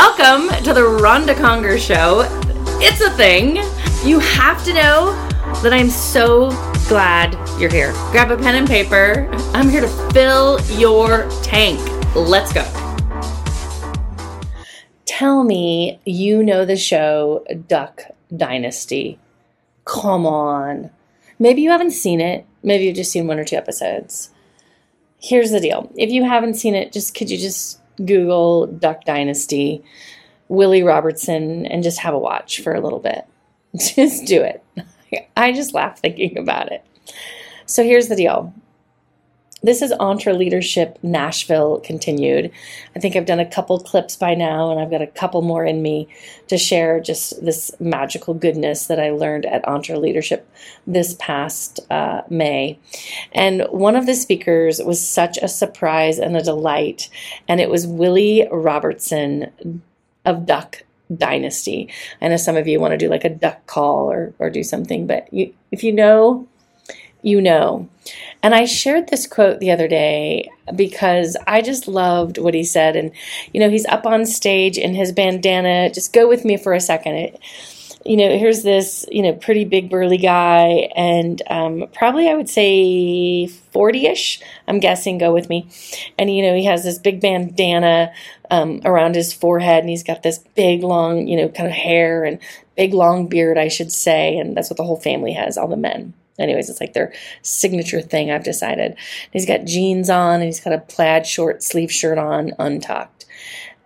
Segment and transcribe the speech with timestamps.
[0.00, 2.22] Welcome to the Ronda Conger Show.
[2.80, 3.56] It's a thing.
[4.08, 5.10] You have to know
[5.60, 6.50] that I'm so
[6.86, 7.90] glad you're here.
[8.12, 9.28] Grab a pen and paper.
[9.54, 11.80] I'm here to fill your tank.
[12.14, 12.62] Let's go.
[15.04, 18.02] Tell me you know the show Duck
[18.36, 19.18] Dynasty.
[19.84, 20.90] Come on.
[21.40, 22.46] Maybe you haven't seen it.
[22.62, 24.30] Maybe you've just seen one or two episodes.
[25.18, 25.90] Here's the deal.
[25.96, 29.82] If you haven't seen it, just could you just Google Duck Dynasty,
[30.48, 33.24] Willie Robertson, and just have a watch for a little bit.
[33.76, 34.64] Just do it.
[35.36, 36.84] I just laugh thinking about it.
[37.66, 38.52] So here's the deal.
[39.60, 42.52] This is EntreLeadership Nashville continued.
[42.94, 45.64] I think I've done a couple clips by now, and I've got a couple more
[45.64, 46.06] in me
[46.46, 50.42] to share just this magical goodness that I learned at EntreLeadership
[50.86, 52.78] this past uh, May.
[53.32, 57.10] And one of the speakers was such a surprise and a delight,
[57.48, 59.82] and it was Willie Robertson
[60.24, 60.84] of Duck
[61.16, 61.88] Dynasty.
[62.22, 64.62] I know some of you want to do like a duck call or, or do
[64.62, 66.46] something, but you, if you know,
[67.22, 67.88] you know.
[68.42, 72.96] And I shared this quote the other day because I just loved what he said.
[72.96, 73.12] And,
[73.52, 75.90] you know, he's up on stage in his bandana.
[75.90, 77.14] Just go with me for a second.
[77.14, 77.40] It,
[78.04, 82.48] you know, here's this, you know, pretty big burly guy, and um, probably I would
[82.48, 85.68] say 40 ish, I'm guessing, go with me.
[86.16, 88.12] And, you know, he has this big bandana
[88.50, 92.24] um, around his forehead, and he's got this big, long, you know, kind of hair
[92.24, 92.38] and
[92.76, 94.38] big, long beard, I should say.
[94.38, 96.14] And that's what the whole family has, all the men.
[96.38, 98.96] Anyways, it's like their signature thing, I've decided.
[99.32, 103.26] He's got jeans on, and he's got a plaid short sleeve shirt on, untucked.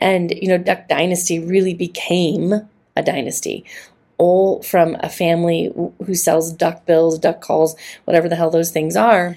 [0.00, 3.64] And, you know, Duck Dynasty really became a dynasty
[4.18, 5.72] all from a family
[6.04, 9.36] who sells duck bills, duck calls, whatever the hell those things are,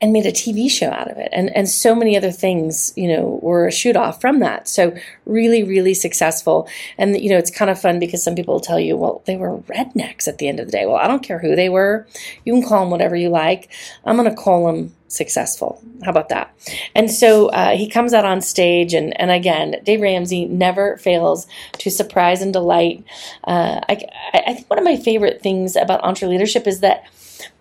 [0.00, 1.28] and made a TV show out of it.
[1.32, 4.68] And and so many other things, you know, were a shoot off from that.
[4.68, 4.96] So
[5.26, 6.68] really, really successful.
[6.96, 9.58] And you know, it's kind of fun because some people tell you, well, they were
[9.58, 10.86] rednecks at the end of the day.
[10.86, 12.06] Well, I don't care who they were.
[12.44, 13.70] You can call them whatever you like.
[14.04, 15.82] I'm going to call them successful.
[16.04, 16.54] How about that?
[16.94, 21.46] And so uh, he comes out on stage, and, and again, Dave Ramsey never fails
[21.78, 23.04] to surprise and delight.
[23.44, 27.04] Uh, I, I think one of my favorite things about EntreLeadership is that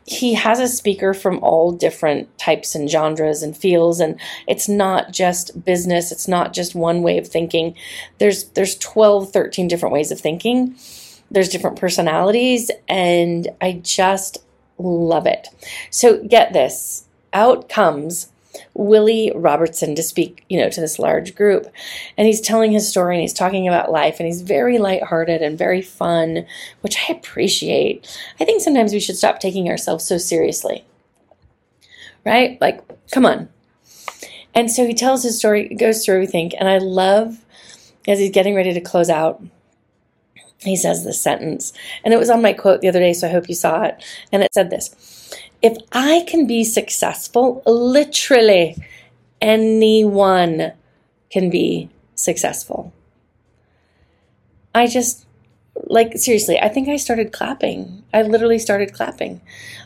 [0.07, 5.11] he has a speaker from all different types and genres and feels and it's not
[5.11, 7.75] just business it's not just one way of thinking
[8.17, 10.73] there's there's 12 13 different ways of thinking
[11.29, 14.37] there's different personalities and i just
[14.77, 15.49] love it
[15.91, 18.31] so get this out comes
[18.73, 21.67] Willie Robertson to speak, you know, to this large group.
[22.17, 25.57] And he's telling his story and he's talking about life and he's very lighthearted and
[25.57, 26.45] very fun,
[26.81, 28.07] which I appreciate.
[28.39, 30.85] I think sometimes we should stop taking ourselves so seriously.
[32.25, 32.59] Right?
[32.59, 33.49] Like, come on.
[34.53, 37.45] And so he tells his story, goes through everything, and I love
[38.07, 39.41] as he's getting ready to close out,
[40.59, 41.73] he says this sentence.
[42.03, 44.03] And it was on my quote the other day, so I hope you saw it.
[44.31, 44.93] And it said this
[45.61, 48.75] if I can be successful, literally
[49.41, 50.73] anyone
[51.29, 52.93] can be successful.
[54.73, 55.25] I just,
[55.87, 58.03] like, seriously, I think I started clapping.
[58.13, 59.41] I literally started clapping.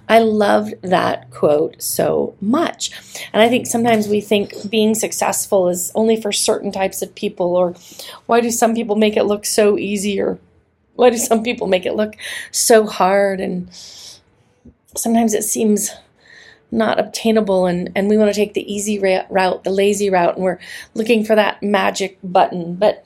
[0.10, 2.92] I loved that quote so much.
[3.32, 7.56] And I think sometimes we think being successful is only for certain types of people,
[7.56, 7.76] or
[8.26, 10.38] why do some people make it look so easy, or
[10.96, 12.16] why do some people make it look
[12.52, 13.40] so hard?
[13.40, 13.70] And,
[14.96, 15.92] sometimes it seems
[16.72, 20.44] not obtainable and, and we want to take the easy route, the lazy route, and
[20.44, 20.60] we're
[20.94, 22.76] looking for that magic button.
[22.76, 23.06] But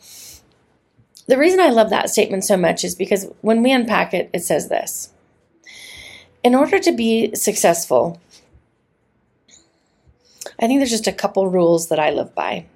[1.28, 4.44] the reason I love that statement so much is because when we unpack it, it
[4.44, 5.12] says this
[6.44, 8.22] In order to be successful,
[10.60, 12.68] I think there's just a couple rules that I live by.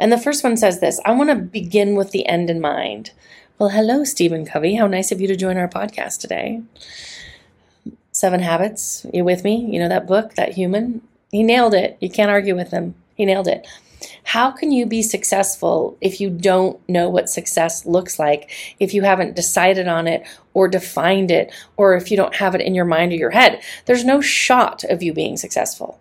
[0.00, 3.10] And the first one says this I want to begin with the end in mind.
[3.58, 4.76] Well, hello, Stephen Covey.
[4.76, 6.62] How nice of you to join our podcast today.
[8.12, 9.04] Seven Habits.
[9.12, 9.56] You with me?
[9.56, 11.02] You know that book, that human?
[11.32, 11.96] He nailed it.
[11.98, 12.94] You can't argue with him.
[13.16, 13.66] He nailed it.
[14.22, 19.02] How can you be successful if you don't know what success looks like, if you
[19.02, 22.84] haven't decided on it or defined it, or if you don't have it in your
[22.84, 23.60] mind or your head?
[23.86, 25.98] There's no shot of you being successful.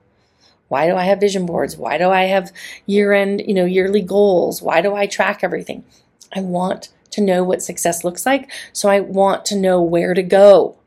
[0.67, 1.75] Why do I have vision boards?
[1.75, 2.53] Why do I have
[2.85, 4.61] year end, you know, yearly goals?
[4.61, 5.85] Why do I track everything?
[6.35, 10.23] I want to know what success looks like, so I want to know where to
[10.23, 10.77] go.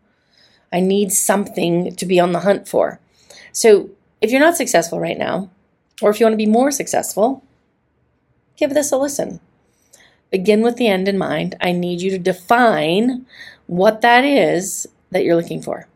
[0.73, 3.01] I need something to be on the hunt for.
[3.53, 3.91] So
[4.21, 5.51] if you're not successful right now,
[6.03, 7.43] or if you want to be more successful,
[8.57, 9.41] give this a listen.
[10.31, 11.57] Begin with the end in mind.
[11.61, 13.27] I need you to define
[13.67, 15.89] what that is that you're looking for.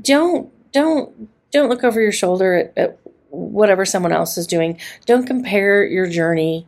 [0.00, 2.98] Don't don't don't look over your shoulder at, at
[3.30, 4.80] whatever someone else is doing.
[5.04, 6.66] Don't compare your journey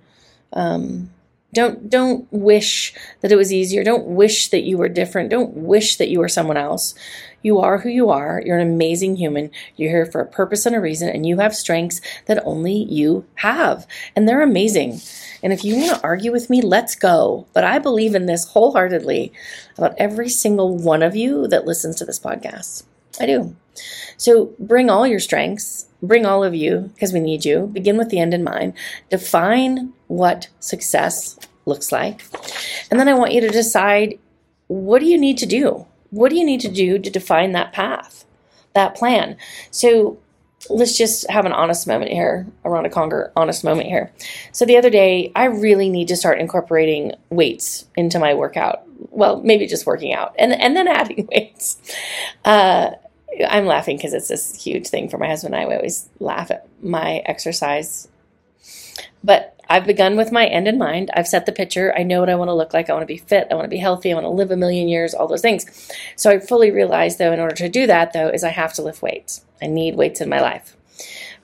[0.53, 1.11] Um,
[1.55, 3.83] don't don't wish that it was easier.
[3.83, 5.31] Don't wish that you were different.
[5.31, 6.95] Don't wish that you were someone else.
[7.43, 8.43] You are who you are.
[8.45, 9.51] You're an amazing human.
[9.77, 13.25] You're here for a purpose and a reason, and you have strengths that only you
[13.37, 13.87] have.
[14.15, 15.01] And they're amazing.
[15.43, 17.47] And if you want to argue with me, let's go.
[17.55, 19.33] But I believe in this wholeheartedly
[19.79, 22.85] about every single one of you that listens to this podcast.
[23.21, 23.57] I do.
[24.17, 27.69] So bring all your strengths, bring all of you, because we need you.
[27.73, 28.75] Begin with the end in mind.
[29.11, 32.23] Define what success looks like.
[32.91, 34.19] And then I want you to decide
[34.69, 35.87] what do you need to do?
[36.11, 38.25] What do you need to do to define that path,
[38.75, 39.37] that plan?
[39.71, 40.19] So
[40.71, 44.13] let's just have an honest moment here, a Ronda Conger honest moment here.
[44.53, 48.83] So the other day, I really need to start incorporating weights into my workout.
[49.11, 51.79] Well, maybe just working out and and then adding weights.
[52.45, 52.93] Uh,
[53.47, 55.69] I'm laughing because it's this huge thing for my husband and I.
[55.69, 58.09] We always laugh at my exercise.
[59.23, 61.11] But I've begun with my end in mind.
[61.15, 61.95] I've set the picture.
[61.97, 62.89] I know what I want to look like.
[62.89, 63.49] I want to be fit.
[63.51, 64.11] I want to be healthy.
[64.11, 65.91] I want to live a million years, all those things.
[66.17, 68.83] So I fully realize, though, in order to do that, though, is I have to
[68.83, 69.45] lift weights.
[69.61, 70.75] I need weights in my life.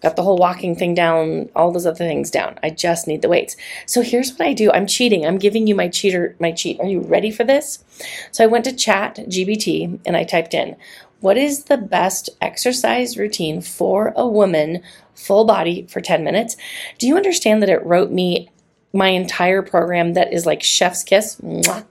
[0.00, 2.58] Got the whole walking thing down, all those other things down.
[2.62, 3.56] I just need the weights.
[3.86, 4.70] So here's what I do.
[4.70, 5.24] I'm cheating.
[5.24, 6.78] I'm giving you my cheater, my cheat.
[6.80, 7.82] Are you ready for this?
[8.30, 10.76] So I went to chat GBT and I typed in,
[11.24, 14.82] what is the best exercise routine for a woman,
[15.14, 16.54] full body for 10 minutes?
[16.98, 18.50] Do you understand that it wrote me
[18.92, 21.86] my entire program that is like chef's kiss mwah,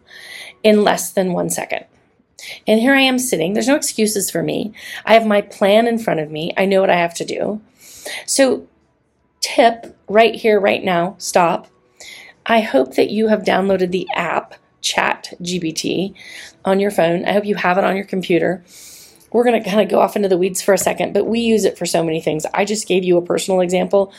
[0.62, 1.84] in less than one second?
[2.68, 3.54] And here I am sitting.
[3.54, 4.72] There's no excuses for me.
[5.04, 6.54] I have my plan in front of me.
[6.56, 7.60] I know what I have to do.
[8.28, 8.68] So,
[9.42, 11.70] tip right here, right now, stop.
[12.46, 16.14] I hope that you have downloaded the app Chat GBT
[16.66, 17.26] on your phone.
[17.26, 18.64] I hope you have it on your computer
[19.34, 21.40] we're going to kind of go off into the weeds for a second, but we
[21.40, 22.46] use it for so many things.
[22.54, 24.14] I just gave you a personal example.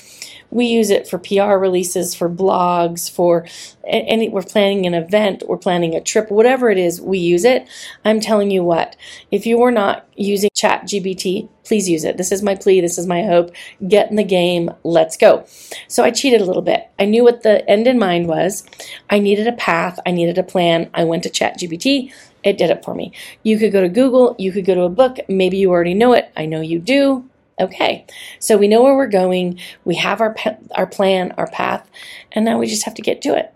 [0.51, 3.47] We use it for PR releases, for blogs, for
[3.85, 7.67] any, we're planning an event, we're planning a trip, whatever it is, we use it.
[8.05, 8.97] I'm telling you what,
[9.31, 12.17] if you are not using Chat GBT, please use it.
[12.17, 13.51] This is my plea, this is my hope.
[13.87, 15.47] Get in the game, let's go.
[15.89, 16.89] So I cheated a little bit.
[16.99, 18.65] I knew what the end in mind was.
[19.11, 20.91] I needed a path, I needed a plan.
[20.95, 22.13] I went to Chat GBT
[22.45, 23.13] it did it for me.
[23.43, 25.19] You could go to Google, you could go to a book.
[25.29, 26.31] Maybe you already know it.
[26.37, 27.29] I know you do.
[27.61, 28.05] Okay,
[28.41, 29.61] so we know where we're going.
[29.85, 30.35] We have our
[30.73, 31.89] our plan, our path,
[32.33, 33.55] and now we just have to get to it.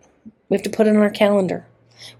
[0.48, 1.66] We have to put it on our calendar.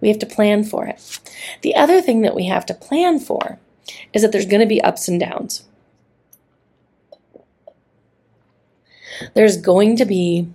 [0.00, 1.20] We have to plan for it.
[1.62, 3.58] The other thing that we have to plan for
[4.12, 5.64] is that there's going to be ups and downs.
[9.34, 10.48] There's going to be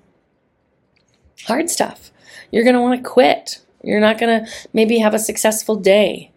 [1.46, 2.12] hard stuff.
[2.52, 3.62] You're going to want to quit.
[3.84, 6.32] You're not going to maybe have a successful day,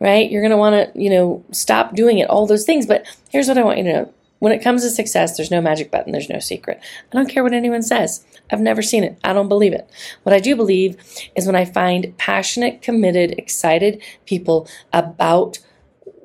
[0.00, 0.30] right?
[0.30, 2.86] You're going to want to, you know, stop doing it, all those things.
[2.86, 4.14] But here's what I want you to know.
[4.40, 6.80] When it comes to success, there's no magic button, there's no secret.
[7.12, 8.24] I don't care what anyone says.
[8.50, 9.18] I've never seen it.
[9.24, 9.90] I don't believe it.
[10.22, 10.96] What I do believe
[11.34, 15.58] is when I find passionate, committed, excited people about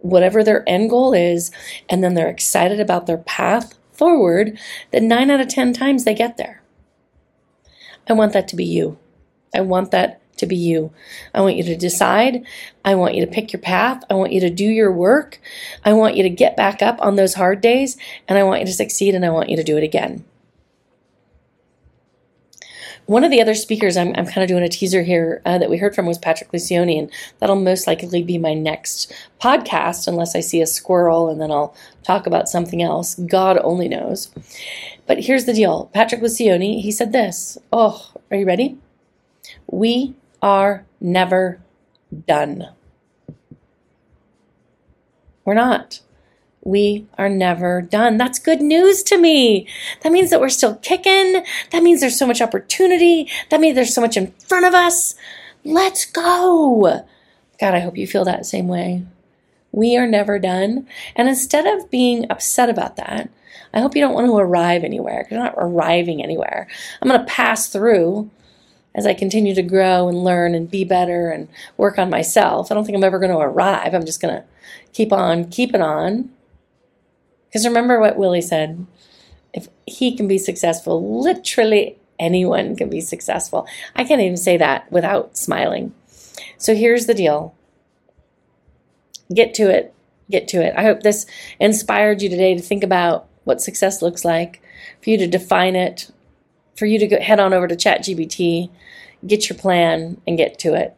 [0.01, 1.49] whatever their end goal is,
[1.89, 4.59] and then they're excited about their path forward,
[4.91, 6.61] that nine out of 10 times they get there.
[8.07, 8.97] I want that to be you.
[9.55, 10.91] I want that to be you.
[11.33, 12.45] I want you to decide.
[12.83, 14.03] I want you to pick your path.
[14.09, 15.39] I want you to do your work.
[15.85, 17.97] I want you to get back up on those hard days,
[18.27, 20.25] and I want you to succeed, and I want you to do it again.
[23.05, 25.69] One of the other speakers I'm, I'm kind of doing a teaser here uh, that
[25.69, 29.11] we heard from was Patrick Lencioni, and that'll most likely be my next
[29.41, 33.15] podcast unless I see a squirrel and then I'll talk about something else.
[33.15, 34.31] God only knows.
[35.05, 37.57] But here's the deal Patrick Lencioni, he said this.
[37.73, 38.77] Oh, are you ready?
[39.69, 41.59] We are never
[42.27, 42.67] done.
[45.45, 46.01] We're not.
[46.65, 48.17] We are never done.
[48.17, 49.67] That's good news to me.
[50.01, 51.43] That means that we're still kicking.
[51.71, 53.29] That means there's so much opportunity.
[53.49, 55.15] That means there's so much in front of us.
[55.63, 57.05] Let's go.
[57.59, 59.03] God, I hope you feel that same way.
[59.71, 60.87] We are never done.
[61.15, 63.29] And instead of being upset about that,
[63.73, 65.25] I hope you don't want to arrive anywhere.
[65.31, 66.67] You're not arriving anywhere.
[67.01, 68.29] I'm going to pass through
[68.95, 71.47] as I continue to grow and learn and be better and
[71.77, 72.71] work on myself.
[72.71, 73.93] I don't think I'm ever going to arrive.
[73.93, 74.43] I'm just going to
[74.91, 76.29] keep on keeping on.
[77.47, 78.85] Because remember what Willie said
[79.53, 83.67] if he can be successful, literally anyone can be successful.
[83.95, 85.93] I can't even say that without smiling.
[86.57, 87.55] So here's the deal
[89.33, 89.93] get to it.
[90.29, 90.73] Get to it.
[90.77, 91.25] I hope this
[91.59, 94.61] inspired you today to think about what success looks like,
[95.01, 96.09] for you to define it,
[96.75, 98.69] for you to go, head on over to ChatGBT,
[99.25, 100.95] get your plan, and get to it.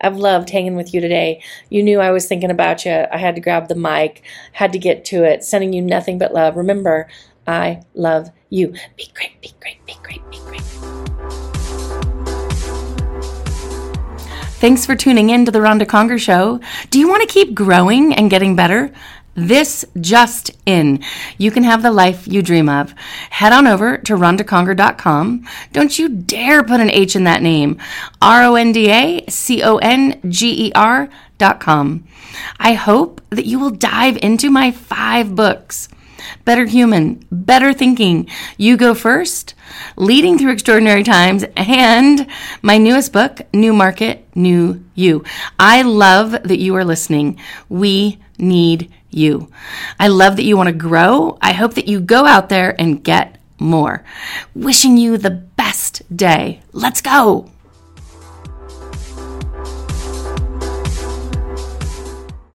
[0.00, 1.42] I've loved hanging with you today.
[1.68, 3.04] You knew I was thinking about you.
[3.12, 4.22] I had to grab the mic,
[4.52, 6.56] had to get to it, sending you nothing but love.
[6.56, 7.06] Remember,
[7.46, 8.68] I love you.
[8.96, 10.62] Be great, be great, be great, be great.
[14.60, 16.60] Thanks for tuning in to the Ronda Conger Show.
[16.90, 18.92] Do you want to keep growing and getting better?
[19.34, 21.02] This just in.
[21.38, 22.94] You can have the life you dream of.
[23.30, 25.46] Head on over to rondaconger.com.
[25.72, 27.78] Don't you dare put an H in that name.
[28.20, 31.08] R O N D A C O N G E R
[31.38, 32.04] dot com.
[32.58, 35.88] I hope that you will dive into my five books.
[36.44, 39.54] Better Human, Better Thinking, You Go First,
[39.96, 42.26] Leading Through Extraordinary Times, and
[42.62, 45.24] my newest book, New Market, New You.
[45.58, 47.38] I love that you are listening.
[47.68, 49.50] We need you.
[49.98, 51.38] I love that you want to grow.
[51.40, 54.04] I hope that you go out there and get more.
[54.54, 56.60] Wishing you the best day.
[56.72, 57.50] Let's go.